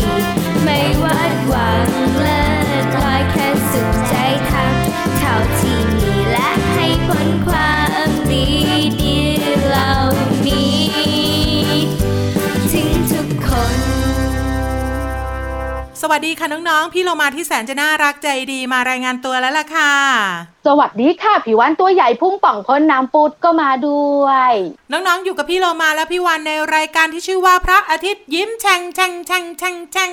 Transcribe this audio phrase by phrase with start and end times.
[0.00, 0.23] ti.
[16.06, 19.92] สวัสดีค่ะน้องๆ พี่เรามาที่แสนจะน่ารักใจดีมารายงานตัวแล้วล่ะค่ะ
[20.66, 24.52] สวัสดีค่ะผิววันตัวใหญ่พุ่งป่องพ้นน้ำปูดก็มาด้วย
[24.92, 30.12] น้องๆ อยู่กับพี่เรามาและพี่วันในรายการที่ชื่อว่าพระอาทิตย์ยิ้มแฉ่งแฉ่งแฉ่งแฉ่งแฉ่ง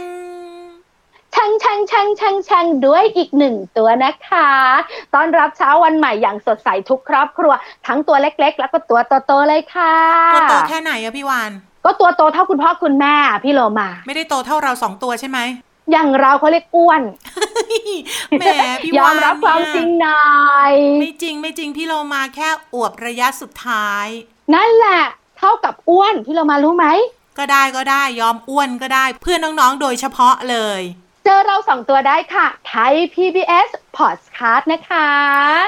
[1.35, 4.49] ช่างช่างช่างช่างช่างด้วยอีกหนึ่งตัวนะคะ
[5.13, 7.53] ตอนรับเช้าวันใหม่อย่างสดใสทุกครอบครัว
[7.87, 9.95] ทั้งตัวเล็ก ๆ แล้วก็ตัวโตๆเลยค่ะ
[10.33, 11.51] ตัวโตแค่ไหนอะพี่วาน
[11.85, 15.39] ก็ตัวโตเท่าคุณพ่อคุณแม่พี่โลมา ไม่ได้โตเท่าเราสองตัวใช่ไหม
[15.91, 17.01] อย่างเราเขาเรียกอ้วน
[18.39, 18.43] แหม
[18.83, 20.35] พี่วานยอมรับความจริงหน่อ
[20.69, 24.07] ยไม่จริงไม่จริงพี่โลมาแค่อวบระยะสุดท้าย
[24.53, 25.01] นั่นแหละ
[25.37, 26.87] เท่ากับอ้วนพี่โลมารู้ไหม
[27.37, 30.81] ก็ได้ก็ได้ยอมอ้วนก็ได้เพื่อนน้องๆ โดยเฉพาะเลย
[31.25, 35.09] เจอเราสองตัวได้ค่ะ ไทย PBS Podcast นะคะ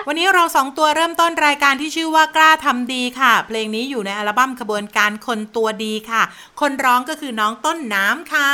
[0.07, 6.21] วันนี้เราสองตัวเริ่มต้นรายการที่ชื่อว่ากล้าทำดีค่ะ เพลงนี้อยู่ในอัลบั้มขบวนการคนตัวดีค่ะ
[6.61, 8.51] คนร้องก็คือน้องต้นน้ำค่ะ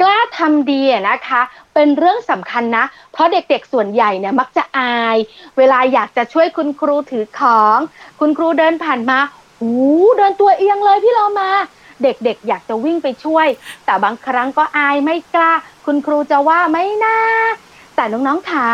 [0.00, 1.40] กล้าทำดีนะคะ
[1.74, 5.16] เป็นเรื่องสำคัญนะ เพราะเด็กๆส่วนใหญ่เนี่ยมักจะอาย
[5.58, 7.78] เวลาอยากจะช่วยคุณครูถือของ
[8.20, 9.18] คุณครูเดินผ่านมา
[9.60, 9.72] หู
[10.18, 11.50] เดินตัวเอียงเลยพี่เรามา
[12.02, 13.46] เด็กๆ อยากจะวิ่งไปช่วย
[13.84, 15.52] แต่บางครั้งก็อายไม่กล้า
[15.86, 17.18] คุณครูจะว่าไม่น่า
[17.96, 18.66] แต่น้องๆขา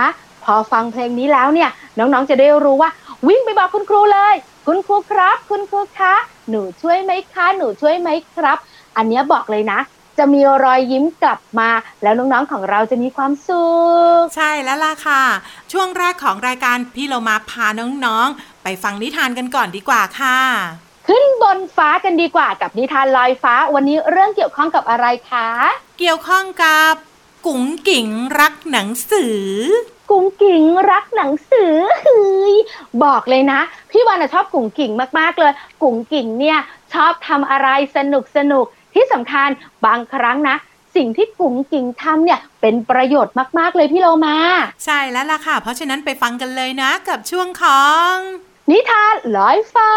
[0.44, 2.91] พอฟังเพลงนี้แล้วเนี่ย น้องๆจะได้รู้ว่า
[3.28, 4.34] วิ่งไปบอกคุณครูเลย
[4.66, 6.14] คุณครูครับ คุณครูคะ
[6.50, 8.58] หนูช่วยไหมคะ หนูช่วยไหมครับ
[8.97, 9.78] อันนี้บอกเลยนะ
[10.19, 11.71] จะมีรอยยิ้มกลับมา
[12.03, 13.66] แล้วน้องๆของเราจะมีความสุ
[14.21, 15.22] ข ใช่แล้วล่ะค่ะ
[15.72, 17.66] ช่วงแรกของรายการพี่เรามาพา
[18.04, 20.38] น้องๆ ไปฟังนิทานกันก่อนดีกว่าค่ะ
[21.09, 25.49] ขึ้นบนฟ้ากันดีกว่ากับนิทานลอยฟ้า วันนี้เรื่องเกี่ยวข้องกับอะไรคะ
[25.99, 26.93] เกี่ยวข้องกับ
[27.47, 28.09] กุ๋งกิ่ง
[28.41, 29.43] รักหนังสือ
[30.10, 32.55] กุ๋งกิ่งรักหนังสือเฮ้ย
[33.05, 33.60] บอกเลยนะ
[33.91, 36.59] พี่วานชอบกุ๋งกิ่งมากๆเลย กุ๋งกิ่งเนี่ย
[36.94, 38.66] ชอบทำอะไรสนุกสนุก
[38.97, 39.49] ที่สำคัญ
[39.87, 40.57] บางครั้งนะ
[40.97, 44.37] สิ่งที่กุ๋งกิ่งทำเนี่ยเป็นประโยชน์มาก ๆ เลยพี่โลมา
[44.84, 48.12] ใช่แล้วล่ะค่ะ เพราะฉะนั้นไปฟังกันเลยนะกับช่วงของ
[48.71, 49.93] นิทานลอยฟ้า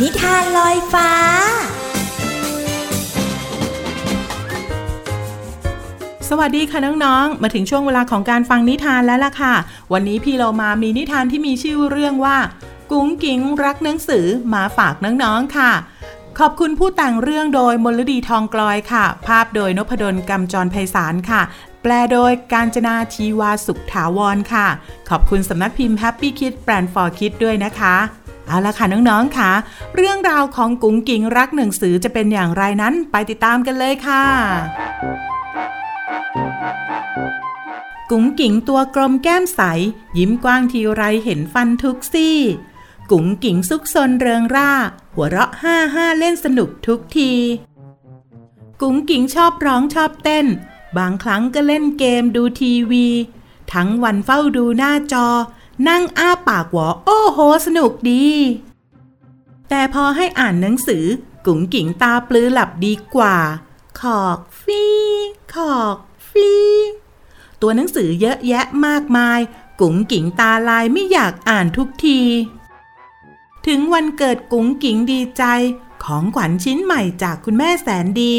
[0.00, 1.10] นิทานลอยฟ้า
[6.28, 9.54] สวัสดีค่ะน้องๆ มาถึงช่วงเวลาของการฟังนิทานแล้วล่ะค่ะ
[9.92, 12.36] วันนี้พี่เรามามีนิทานที่มีชื่อเรื่องว่า
[12.90, 15.72] กุ้งกิ้งรักหนังสือมาฝากน้องๆค่ะ
[16.38, 21.42] ขอบคุณผู้แต่งเรื่องโดยมลดีทองกลอยค่ะ ภาพโดยนพดลกำจรไพศาลค่ะ
[21.82, 24.66] แปลโดยการจนาชีวาสุขถาวรค่ะ
[25.08, 27.96] ขอบคุณสำนักพิมพ์ Happy Kid Brand for Kids ด้วยนะคะ
[28.46, 29.50] เอาละค่ะน้องๆค่ะ
[29.96, 34.24] เรื่องราวของกุ้งกิ้งรักหนังสือจะเป็นอย่างไรนั้นไปติดตามกันเลยค่ะ
[38.10, 39.60] กุ้งกิ่งตัวกลมแก้มใส
[40.18, 42.38] ยิ้มกว้างทีไรเห็นฟันทุกซี่
[43.12, 44.72] กุ๋งกิ่งซุกซนเริงร่า
[45.14, 47.32] หัวเราะห้าห้าเล่นสนุกทุกที
[48.80, 50.46] กุ๋งกิ่งชอบร้องชอบเต้น
[50.98, 53.06] บางครั้งก็เล่นเกมดูทีวี
[53.72, 55.26] ทั้งวันเฝ้าดูหน้าจอ
[55.88, 58.26] นั่งอ้าปากหวอโอ้โห สนุกดี
[59.68, 61.04] แต่พอให้อ่านหนังสือ
[61.46, 63.36] กุ๋งกิ่งตาปลือหลับดีกว่า
[64.00, 64.84] ขอกฟี
[65.54, 65.96] ขอก
[66.30, 66.52] ฟี
[67.60, 69.40] ตัวหนังสือเยอะแยะมากมาย
[69.80, 72.20] กุ๋งกิ่งตาลายไม่อยากอ่านทุกที
[73.66, 75.44] ถึงวันเกิดกุ้งกิ่งดีใจ
[76.04, 78.34] ของขวัญชิ้นใหม่จากคุณแม่แสนดี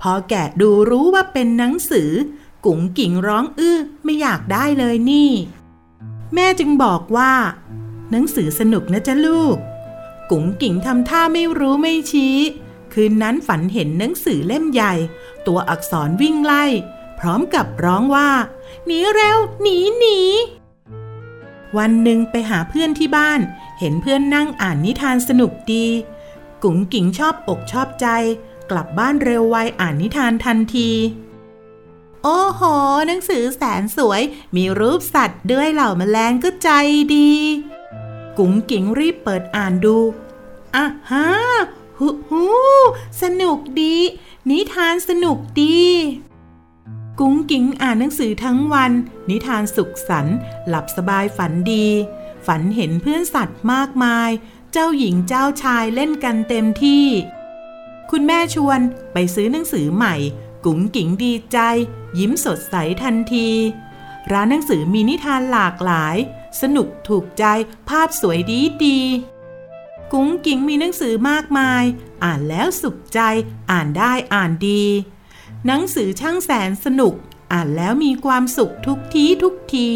[0.00, 2.10] พอแกะดูรู้ว่าเป็นหนังสือ
[2.66, 5.30] กุ้งกิ่งร้องอื้อไม่อยากได้เลยนี่
[6.34, 7.32] แม่จึงบอกว่า
[8.10, 9.56] หนังสือสนุกนะจ๊ะลูก
[10.30, 12.36] กุ๋งกิ่งทำท่าไม่รู้ไม่ชี้
[12.92, 14.94] คืนนั้นฝันเห็นหนังสือเล่มใหญ่
[15.46, 16.64] ตัวอักษรวิ่งไล่
[17.18, 18.30] พร้อมกับร้องว่า
[18.86, 20.20] หนีเร็วหนีหนี
[21.78, 23.40] วันหนึ่งไปหาเพื่อนที่บ้าน
[23.78, 25.86] เห็นเพื่อนนั่งอ่านนิทานสนุกดี
[26.62, 28.06] กุ๋งกิ่งชอบอกชอบใจ
[28.70, 30.90] กลับบ้านเร็วไวอ่านนิทานทันที
[32.24, 32.62] โอ้โห
[33.06, 34.22] หนังสือแสนสวย
[34.56, 36.70] มีรูปสัตว์ด้วยเหล่าแมลงก็ใจ
[37.14, 37.30] ดี
[38.38, 39.96] กุ๋งกิ่งรีบเปิดอ่านดู
[40.76, 41.28] อะฮะ
[41.98, 42.44] หูหู
[43.22, 43.94] สนุกดี
[44.50, 45.80] นิทานสนุกดี
[47.20, 48.92] กุ๋งกิ่งอ่านหนังสือทั้งวัน
[49.30, 50.36] นิทานสุขสันต์
[50.68, 51.86] หลับสบายฝันดี
[52.46, 54.30] ฝันเห็นเพื่อนสัตว์มากมาย
[54.72, 57.06] เจ้าหญิงเจ้าชายเล่นกันเต็มที่
[58.10, 58.80] คุณแม่ชวน
[59.12, 60.14] ไปซื้อหนังสือใหม่
[60.64, 61.58] กุ๋งกิ่งดีใจ
[62.18, 63.48] ยิ้มสดใสทันที
[64.32, 66.16] ร้านหนังสือมีนิทานหลากหลาย
[66.60, 67.44] สนุกถูกใจ
[67.88, 69.00] ภาพสวยดีดี
[70.12, 71.82] กุ๋งกิ่งมีหนังสือมากมาย
[72.24, 73.20] อ่านแล้วสุขใจ
[73.70, 74.84] อ่านได้อ่านดี
[75.66, 77.14] หนังสือช่างแสนสนุก
[77.52, 79.88] อ่านแล้วมีความสุขทุกทีทุกที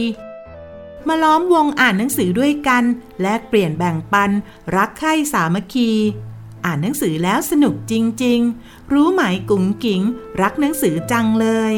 [1.09, 2.85] มาล้อมวงอ่านหนังสือด้วยกัน
[3.23, 4.31] แลกเปลี่ยนแบ่งปัน
[4.77, 5.91] รักใคร่สามัคคี
[6.65, 7.95] อ่านหนังสือแล้วสนุกจ
[8.25, 10.03] ริง ๆ รู้ไหมกุ๋งกิ๋ง
[10.43, 11.73] รักหนังสือจังเลย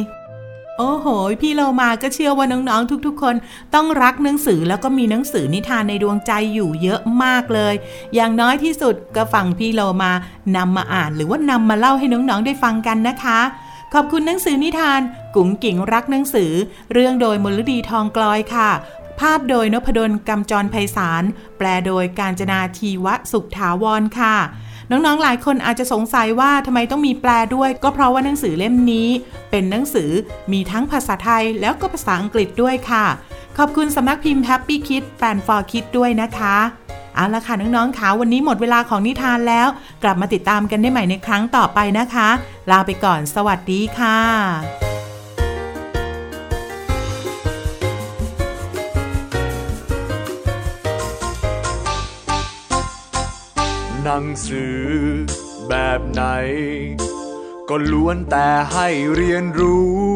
[0.79, 1.07] โอ้โห
[1.43, 3.35] พี่เรามาก็เชื่อว่าน้องๆทุกๆ คน
[3.75, 7.75] ต้องรักหนังสือแล้วก็มีหนังสือนิทานในดวงใจอยู่เยอะมากเลย
[8.15, 10.13] อย่างน้อยที่สุดก็ฟังพี่เรามา
[10.57, 13.41] นำมาอ่านหรือว่านำมาเล่าให้น้องๆได้ฟังกันนะคะ
[13.99, 15.01] ขอบคุณหนังสือนิทาน
[15.37, 16.53] กุ๋งกิ่งรักหนังสือ
[16.93, 18.71] เรื่องโดยมลดีทองกลอยค่ะ
[19.21, 21.25] ภาพโดยนพดลกำจรไพศาล
[21.59, 24.37] แปลโดยการจนาทีวะสุขถาวรค่ะ
[24.91, 29.09] น้องๆ หลายคนอาจจะสงสัยว่าทำไมต้องมีแปลด้วย ก็เพราะว่าหนังสือเล่มนี้
[29.51, 30.11] เป็นหนังสือ
[30.53, 33.05] มีทั้งภาษาไทยแล้วก็ภาษาอังกฤษด้วยค่ะ
[33.59, 36.57] ขอบคุณสำนักพิมพ์ Happy Kid Fan for Kids ด้วยนะคะ
[37.17, 39.69] เอาละค่ะน้องๆคะวันนี้หมดเวลาของนิทานแล้ว
[40.03, 42.29] กลับมาติดตามกันได้ใหม่ในครั้งต่อไปนะคะ
[42.71, 44.21] ลาไปก่อนสวัสดีค่ะ
[54.03, 54.83] หนังสือ
[55.69, 56.23] แบบไหน
[57.69, 60.16] ก็ล้วนแต่ให้เรียนรู้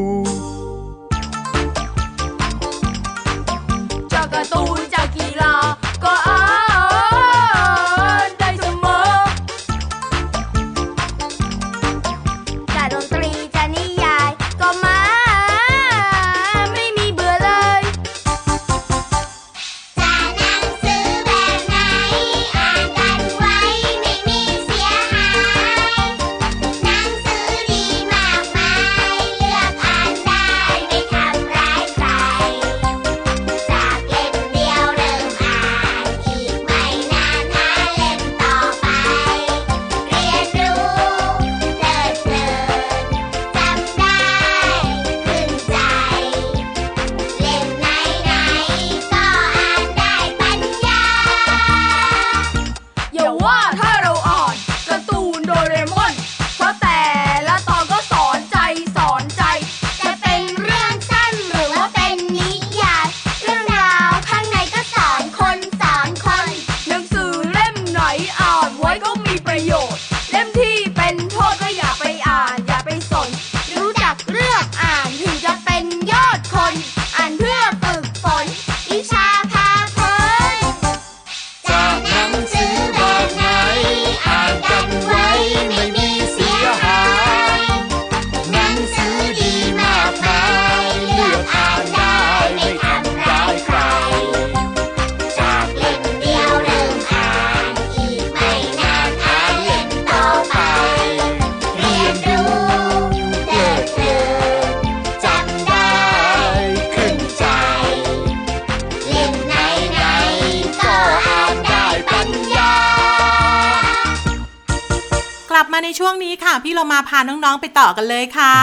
[117.11, 118.57] พาน้องๆไปต่อกันเลยค่ะ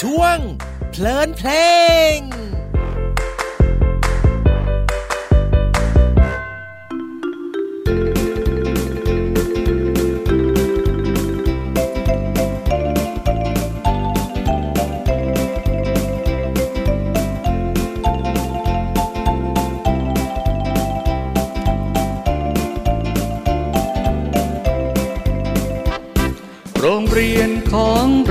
[0.00, 0.36] ช่วง
[0.90, 1.50] เพลินเพล
[2.14, 2.16] ง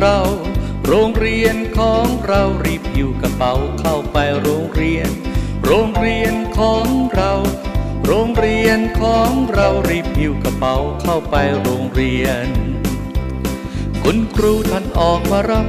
[0.01, 0.21] เรา
[0.87, 5.09] โรงเรียนของเรารีบอยู่กระเป๋าเข้าไปโรงเรียน
[5.65, 7.33] โรงเรียนของเรา
[8.05, 12.47] โรงเรียนของเรารีบหิ้วกระเป๋าเข้าไปโรงเรียน
[14.03, 15.67] คุณครูท่านออกมารับ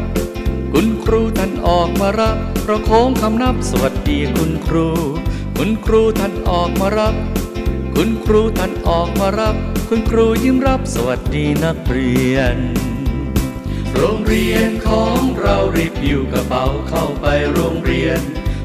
[0.73, 2.37] คุณครูท่านออกมารับ
[2.67, 4.89] ประโคงคำนับสวัสดีคุณครู
[5.57, 7.15] คุณครูท่านออกมารับ
[7.95, 9.57] คุณครูท่านออกมารับ
[9.89, 12.59] คุณครูยิ้มรับสวัสดีนักเรียน
[13.97, 18.21] โรงเรียนของเรารีบหิ้วกระเป๋าเข้าไปโรงเรียน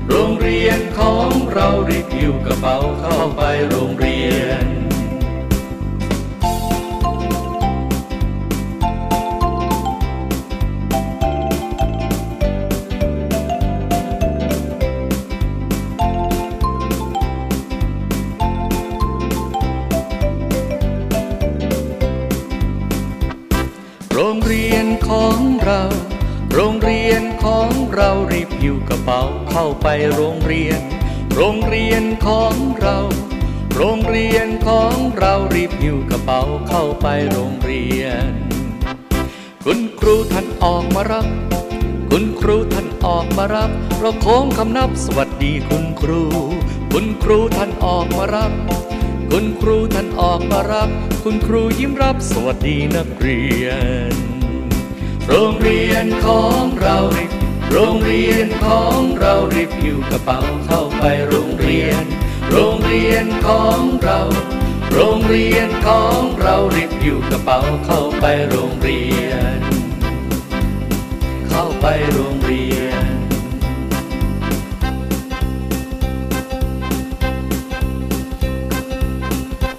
[0.10, 4.87] โรงเรียนของเรารีบหิ้วกระเป๋าเข้าไปโรงเรียน
[29.60, 30.82] เข้าไปโรงเรียน
[31.36, 32.98] โรงเรียนของเรา
[33.76, 38.30] โรงเรียนของเรารีบหิ้วกระเป๋าเข้าไปโรงเรียน
[39.66, 41.28] คุณครูท่านออกมารับ
[42.10, 46.22] คุณครูท่านออกมารับเราโค้งคำนับสวัสดีคุณครู
[46.92, 48.52] คุณครูท่านออกมารับ
[49.32, 50.90] คุณครูท่านออกมารับ
[51.24, 53.66] คุณครูยิ้มรับสวัสดีนักเรีย
[54.12, 54.14] น
[55.28, 62.04] โรงเรียนของเรารีบ โรงเรียนของเรารีบหิ้วกระเป๋าเข้าไปโรงเรียน
[62.52, 64.20] โรงเรียนของเรา
[64.94, 69.60] โรงเรียนของเรารีบหิ้วกระเป๋าเข้าไปโรงเรียน
[71.50, 73.06] เข้าไปโรงเรียน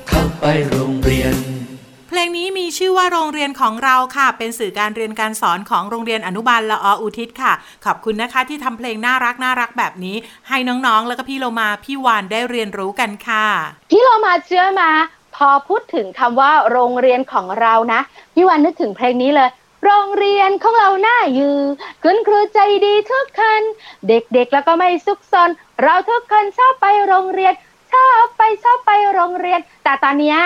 [0.09, 0.88] เข้าไปโรง
[2.99, 7.53] ว่าโรงเรียนของเราค่ะ เป็นสื่อการเรียนการสอนของโรงเรียนอนุบาลละออุทิศค่ะ
[7.85, 10.17] ขอบคุณนะคะที่ทำเพลงน่ารักน่ารักแบบนี้
[10.49, 13.47] ให้น้องๆ แล้วก็พี่โลมาพี่วานได้เรียนรู้กันค่ะ
[13.91, 14.91] พี่เรามาเชื่อมา
[15.37, 18.01] พอพูดถึงคำว่าโรงเรียนของเรานะ
[18.35, 19.51] พี่วันนึกถึงเพลงนี้เลย
[19.85, 21.57] โรงเรียนของเราหน้าอยู่
[22.05, 23.63] คุณครูใจดีทุกคน
[24.09, 25.51] เด็กๆ แล้วก็ไม่ซุกซน
[25.83, 27.53] เราทุกคนชอบไปโรงเรียน
[27.93, 30.37] ชอบไปชอบไปโรงเรียน แต่ตอนนี้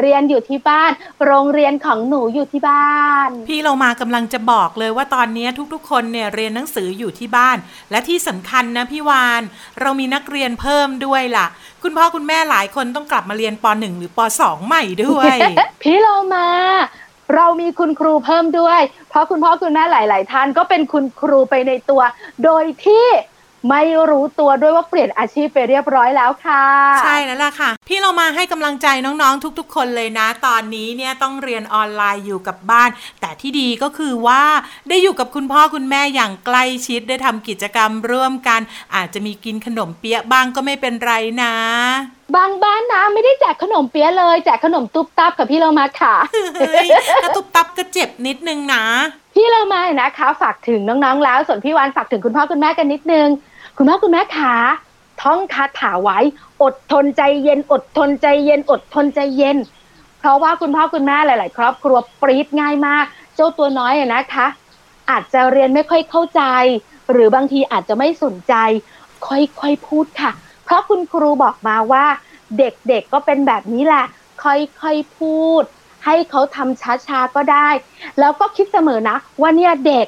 [0.00, 0.90] เรียนอยู่ที่บ้าน
[1.26, 7.56] โรงเรียนของหนูอยู่ที่บ้าน พี่เรามากำลังจะบอกเลยว่าตอนนี้ทุกๆ คนเนี่ยเรียนหนังสืออยู่ที่บ้าน
[7.90, 9.42] และที่สำคัญนะพี่วาน
[9.80, 11.46] เรามีนักเรียนเพิ่มด้วยล่ะ
[11.82, 15.36] คุณพ่อคุณแม่หลายคนต้องกลับมาเรียนป .1 หรือป .2 ใหม่ด้วย
[15.82, 16.48] พี่เรามา
[17.34, 22.02] เรามีคุณครูเพิ่มด้วย เพราะคุณพ่อคุณแม่หลาย ๆ ท่านก็เป็นคุณครูไปในตัว
[22.44, 23.06] โดยที่
[23.70, 26.64] ไม่รู้ตัวด้วยว่าเปลี่ยนอาชีพไปเรียบร้อยแล้วค่ะ
[27.02, 34.42] ใช่แล้วล่ะค่ะ พี่เรามาให้กำลังใจน้องๆ ทุก ๆ คนเลยนะ ตอนนี้เนี่ยต้องเรียนออนไลน์อยู่กับบ้าน แต่ที่ดีก็คือว่า
[34.88, 38.60] ได้อยู่กับคุณพ่อคุณแม่อย่างใกล้ชิดได้ทำกิจกรรมร่วมกัน
[38.94, 41.12] อาจจะมีกินขนมเปี๊ยะบ้างก็ไม่เป็นไร
[41.42, 41.54] นะ
[42.36, 46.14] บางบ้านนะไม่ได้แจกขนมเปี๊ยะเลยแจกขนมตุ๊บตับกับพี่เรามาค่ะ
[46.58, 46.88] เฮ้ย
[47.22, 48.84] ถ้าตุบตับก็เจ็บนิดนึงนะ
[49.40, 53.28] พี่เรามานะคะ ฝากถึงน้องๆ แล้ว ส่วนพี่วานฝากถึงคุณพ่อคุณแม่กันนิดนึง
[53.76, 54.54] คุณพ่อคุณแม่ขา
[55.22, 56.18] ท่องคาถาไว้
[56.62, 59.56] อดทนใจเย็น อดทนใจเย็น อดทนใจเย็น
[60.18, 63.04] เพราะว่าคุณพ่อคุณแม่หลาย ๆ ครอบครัวปรีดง่ายมาก
[63.34, 64.46] เจ้าตัวน้อยนะคะ
[65.10, 66.42] อาจจะเรียนไม่ค่อยเข้าใจ
[67.12, 68.54] หรือบางทีอาจจะไม่สนใจ
[69.26, 70.30] ค่อย ๆ พูดค่ะ
[70.64, 72.04] เพราะคุณครูบอกมาว่า
[72.58, 74.04] เด็ก ๆก็เป็นแบบนี้แหละ
[74.42, 74.52] ค่
[74.88, 75.62] อย ๆ พูด
[76.08, 77.68] ให้เขาทำช้าๆก็ได้
[78.20, 80.06] แล้วก็คิดเสมอนะ ว่าเนี่ยเด็ก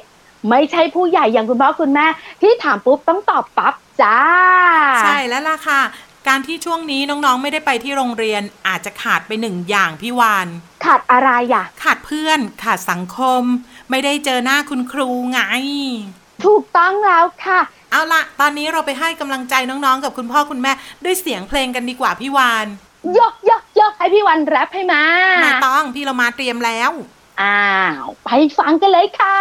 [0.49, 2.07] ไม่ใช่ผู้ใหญ่อย่างคุณพ่อคุณแม่
[2.41, 4.17] ที่ถามปุ๊บต้องตอบปั๊บจ้า
[5.03, 5.81] ใช่แล้วล่ะค่ะ
[6.27, 10.47] การที่ช่วงนี้น้องๆ ไม่ได้ไปที่โรงเรียนอาจจะขาดไปหนึ่งอย่างพี่วาน
[10.85, 13.43] ขาดอะไรอะ ขาดเพื่อน ขาดสังคม
[13.89, 15.39] ไม่ได้เจอหน้าคุณครูไง
[16.45, 17.59] ถูกต้องแล้วค่ะ
[17.91, 20.71] เอาละตอนนี้เราไปให้กำลังใจน้องๆ กับคุณพ่อคุณแม่
[21.03, 22.67] ด้วยเสียงเพลงกันดีกว่าพี่วาน
[23.19, 25.03] ยกยก ยกให้พี่วันแรปให้มา
[25.41, 26.91] ไม่ต้องพี่เรามาเตรียมแล้ว
[27.41, 27.63] อ้า
[28.01, 29.39] ว ไปฟังกันเลยค่ะ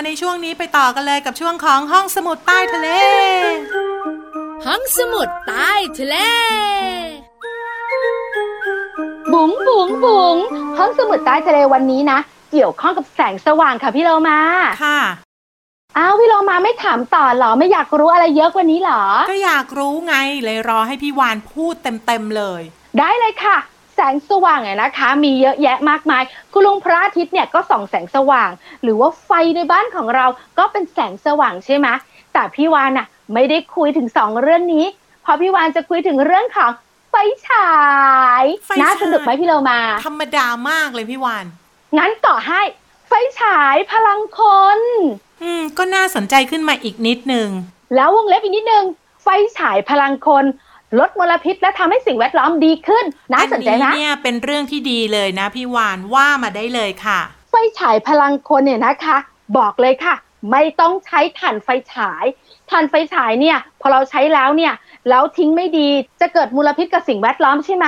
[0.00, 2.88] มาในช่วงนี้ไปต่อกันเลยกับช่วงของห้องสมุดใต้ทะเล
[4.66, 6.16] ห้องสมุดใต้ทะเล
[9.32, 10.36] บุ๋งบุ๋งบุ๋ง
[10.78, 12.18] ห้องสมุดใต้ทะเลวันนี้นะ
[12.52, 14.38] เกี่ยวข้องกับแสงสว่างค่ะพี่โลมา
[14.84, 15.00] ค่ะ
[15.96, 22.62] อ้าวพี่โลมาไม่ถามต่อเหรอไม่อยากรู้อะไรเยอะกว่านี้เหรอ ก็อยากรู้ไงเลยรอให้พี่วานพูดเต็มๆเลย
[22.98, 23.56] ได้เลยค่ะ
[24.00, 28.50] แสงสว่างเนี่ยนะคะ มีเยอะแยะมากมาย คุณลุงพระอาทิตย์เนี่ยก็ส่องแสงสว่าง
[28.82, 30.26] หรือว่าไฟในบ้านของเรา
[30.58, 31.88] ก็เป็นแสงสว่างใช่ไหม
[32.32, 34.84] แต่พี่วานน่ะไม่ได้คุยถึงสองเรื่องนี้
[35.22, 36.70] เพราะพี่วานจะคุยถึงเรื่องของ
[37.10, 37.14] ไฟ
[37.48, 37.72] ฉา
[38.42, 41.44] ยไฟฉายน่าสนุกไหมพี่โลมา ธรรมดามากเลยพี่วาน
[41.98, 42.62] งั้นต่อให้
[43.08, 44.40] ไฟฉายพลังค
[44.78, 44.80] น
[45.42, 47.48] อืม ก็น่าสนใจขึ้นมาอีกนิดนึง
[47.94, 48.84] แล้ววงเล็บอีกนิดนึง
[49.22, 50.44] ไฟฉายพลังคน
[50.98, 57.20] ลดมลพิษและทำให้สิ่งแวดล้อมดีขึ้นน่าสนใจอันะเนี่ยเป็นเรื่องที่ดีเลยนะพี่วานว่ามาได้เลยค่ะ
[57.50, 59.16] ไฟฉายพลังคนเนี่ยนะคะ
[59.58, 60.14] บอกเลยค่ะ
[60.50, 62.24] ไม่ต้องใช้ถ่านไฟฉาย
[62.70, 64.72] ถ่านไฟฉายเนี่ย พอเราใช้แล้วเนี่ย
[65.08, 65.88] แล้วทิ้งไม่ดี
[66.20, 67.86] จะเกิดมลพิษกับสิ่งแวดล้อมใช่ไหม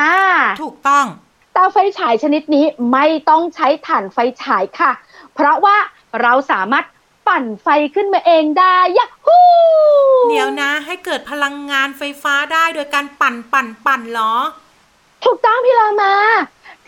[0.63, 1.07] ถูกต้อง
[1.55, 4.93] เตาไฟฉายชนิดนี้ไม่ต้องใช้ถ่านไฟฉายค่ะ
[5.35, 5.77] เพราะว่า
[6.23, 6.85] เราสามารถ
[7.31, 9.45] ปั่นไฟขึ้นมาเองได้ยะฮู้
[10.31, 14.35] เดี๋ยวนะ ให้เกิดพลังงานไฟฟ้าได้โดยการปั่นปั่นปั่นเหรอ
[15.25, 16.15] ถูกต้องพี่ลามา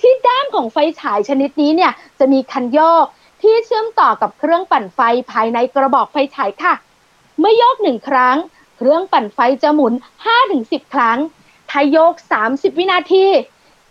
[0.01, 3.05] ที่ด้ามของไฟฉายชนิดนี้เนี่ยจะมีคันโยก
[3.43, 5.01] ที่เชื่อมต่อกับเครื่องปั่นไฟ
[5.33, 6.75] ภายในกระบอกไฟฉายค่ะ
[7.39, 8.37] เมื่อโยกหนึ่งครั้ง
[8.77, 9.93] เครื่องปั่นไฟจะหมุน
[10.43, 11.19] 5-10 ครั้ง
[11.71, 12.15] ถ้าโยก
[12.47, 13.27] 30 วินาที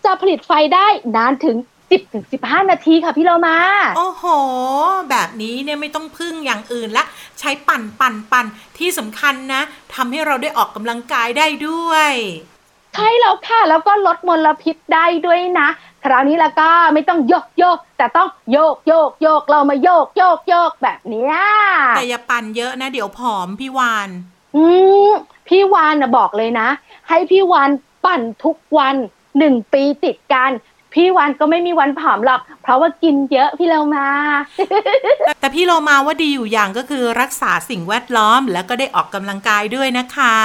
[0.05, 1.57] จะผลิตไฟได้นานถึง
[1.99, 3.57] 10-15นาทีค่ะพี่เรามา
[3.97, 4.23] โอ้โห
[5.09, 7.05] แบบนี้เนี่ยไม่ต้องพึ่งอย่างอื่นละ
[7.39, 8.45] ใช้ปั่นปั่นปั่น
[8.77, 9.61] ที่สำคัญนะ
[9.93, 12.11] ทำให้เราได้ออกกำลังกายได้ด้วย
[12.95, 15.69] ใช่แล้วค่ะ แล้วก็ลดมลพิษได้ด้วยนะ
[16.03, 21.35] คราวนี้แล้วก็ไม่ต้องโยกโยก แต่ต้องโยกโยกโยกเรามาโยกโยกโยกแบบเนี้ย
[21.95, 24.09] แต่อย่าปั่นเยอะนะ เดี๋ยวผอมพี่วาน
[24.55, 24.65] อื
[25.07, 25.11] ม
[25.47, 26.67] พี่วานนะบอกเลยนะ
[27.09, 27.69] ให้พี่วาน
[28.05, 28.95] ปั่นทุกวัน
[29.39, 30.51] หนึ่งปีติดกัน
[30.93, 34.07] พี่วานก็ไม่มีวันผอมหรอก เพราะว่ากินเยอะพี่เรามา
[35.39, 40.37] แต่พี่โลมาว่าดีอยู่อย่างก็คือรักษาสิ่งแวดล้อมแล้วก็ได้ออกกำลังกายด้วยนะคะ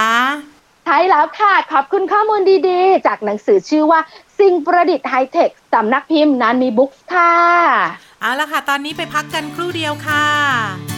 [0.84, 4.00] ใช่แล้วค่ะ ขอบคุณข้อมูลดีๆ จากหนังสือชื่อว่า
[4.38, 7.34] สิ่งประดิษฐ์ไฮเทคสำนักพิมพ์นันมีบุ๊กส์ค่ะ
[8.20, 10.95] เอาละค่ะ ตอนนี้ไปพักกันครู่เดียวค่ะ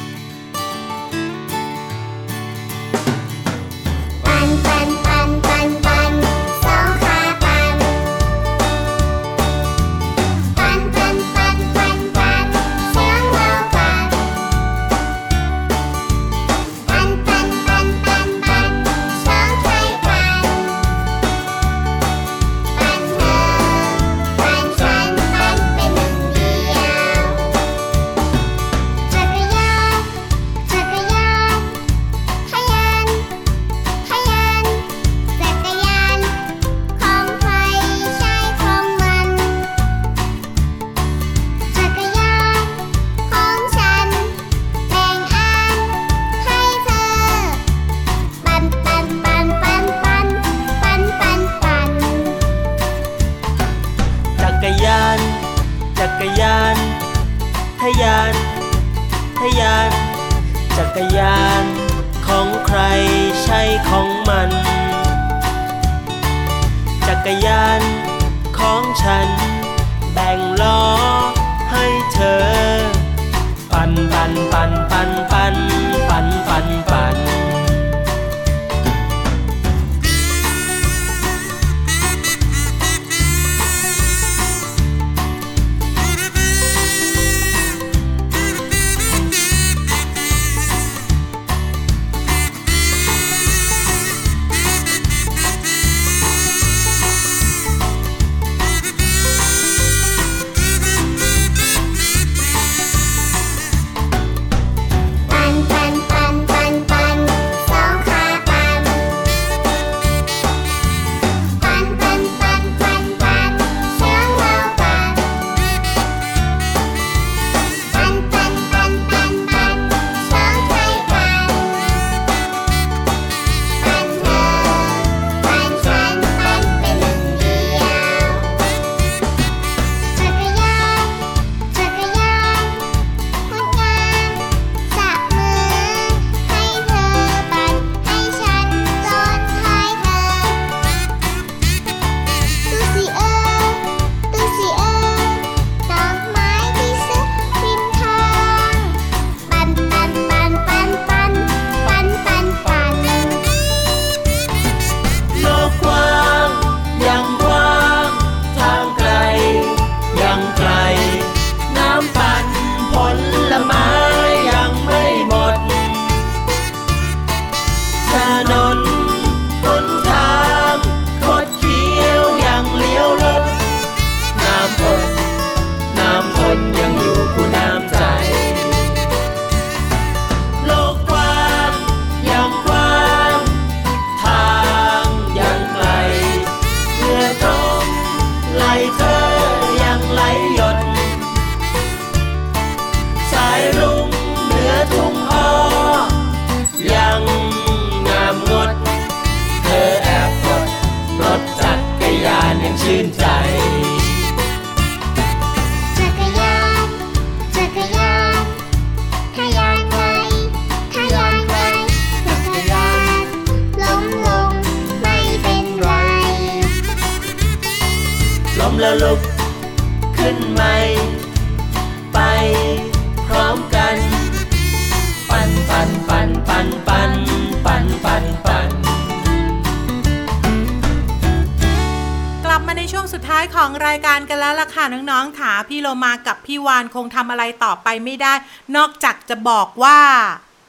[232.92, 238.34] ช่วงสุดท้ายของรายการกันแล้วล่ะค่ะน้องๆค่ะพี่โลมากับพี่วานคงทำอะไรต่อไปไม่ได้
[238.76, 240.00] นอกจากจะบอกว่า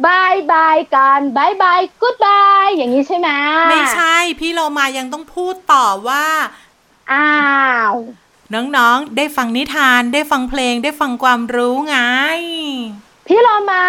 [0.05, 3.29] บายบายกันบายบายกู๊ดบายอย่างนี้ใช่ไหม
[3.69, 6.25] ไม่ใช่ พี่โลมายังต้องพูดต่อว่า
[7.11, 7.31] อ้า
[7.91, 7.95] ว
[8.53, 11.97] น้องๆ ได้ฟังนิทานได้ฟังเพลงได้ฟังความรู้ไง
[13.27, 13.83] พี่เรามา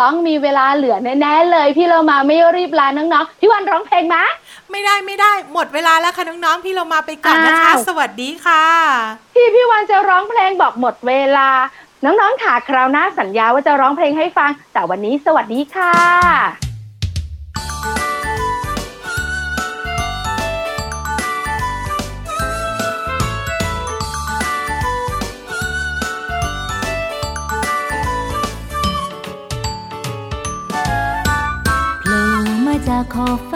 [0.00, 4.16] ต้องมีเวลาเหลือแน่ๆเลย พี่เรามาไม่รีบลาน้องๆพี่วันร้องเพลงไหม
[4.70, 8.64] ไม่ได้ไม่ได้ หมดเวลาแล้วค่ะน้องๆ พี่โลมาไปก่อนนะคะอ้าวสวัสดีค่ะ
[9.34, 11.48] พี่พี่วันจะร้องเพลงบอกหมดเวลา
[12.04, 15.92] น้องๆค่ะคราวหน้าสัญญาว่าจะร้องเพลงให้ฟัง แต่วันนี้สวัสดีค่ะ
[32.00, 32.20] โผล่
[32.66, 33.52] มาจากขอบฟ